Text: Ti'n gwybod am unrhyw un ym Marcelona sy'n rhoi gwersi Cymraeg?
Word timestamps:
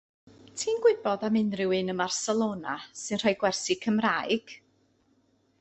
Ti'n 0.61 0.79
gwybod 0.85 1.25
am 1.27 1.37
unrhyw 1.41 1.75
un 1.79 1.93
ym 1.93 1.99
Marcelona 2.03 2.79
sy'n 3.03 3.23
rhoi 3.25 3.37
gwersi 3.45 3.81
Cymraeg? 3.85 4.57